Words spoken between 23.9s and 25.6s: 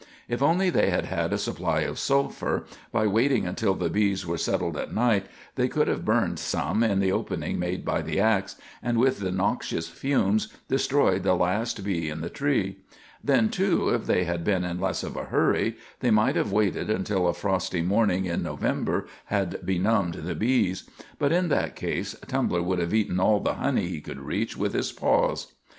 could reach with his paws.